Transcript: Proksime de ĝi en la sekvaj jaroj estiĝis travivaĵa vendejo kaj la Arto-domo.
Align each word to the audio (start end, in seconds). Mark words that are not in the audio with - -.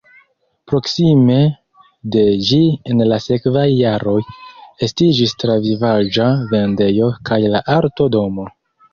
Proksime 0.69 1.33
de 2.15 2.21
ĝi 2.47 2.57
en 2.93 3.03
la 3.11 3.19
sekvaj 3.25 3.65
jaroj 3.71 4.15
estiĝis 4.87 5.35
travivaĵa 5.43 6.31
vendejo 6.55 7.11
kaj 7.29 7.39
la 7.57 7.61
Arto-domo. 7.75 8.47